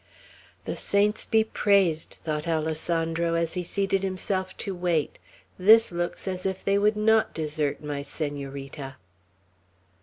"The 0.65 0.75
saints 0.75 1.25
be 1.27 1.43
praised!" 1.43 2.09
thought 2.23 2.47
Alessandro, 2.47 3.35
as 3.35 3.53
he 3.53 3.61
seated 3.61 4.01
himself 4.01 4.57
to 4.57 4.73
wait. 4.73 5.19
"This 5.59 5.91
looks 5.91 6.27
as 6.27 6.43
if 6.43 6.65
they 6.65 6.79
would 6.79 6.97
not 6.97 7.35
desert 7.35 7.83
my 7.83 8.01
Senorita." 8.01 8.95